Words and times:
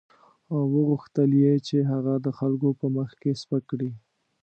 او 0.51 0.59
وغوښتل 0.73 1.29
یې 1.43 1.53
چې 1.67 1.77
هغه 1.91 2.13
د 2.25 2.27
خلکو 2.37 2.69
په 2.79 2.85
مخ 2.95 3.09
کې 3.21 3.31
سپک 3.41 3.63
کړي. 3.71 3.91